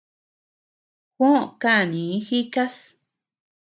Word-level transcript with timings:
Juó 1.17 1.33
kanii 1.61 2.15
jikás. 2.27 2.75